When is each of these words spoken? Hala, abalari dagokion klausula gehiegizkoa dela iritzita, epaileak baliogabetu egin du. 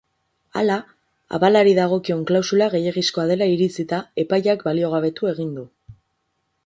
Hala, 0.59 0.75
abalari 1.37 1.75
dagokion 1.79 2.23
klausula 2.31 2.69
gehiegizkoa 2.75 3.25
dela 3.33 3.49
iritzita, 3.57 4.01
epaileak 4.25 4.65
baliogabetu 4.71 5.31
egin 5.35 5.57
du. 5.61 5.67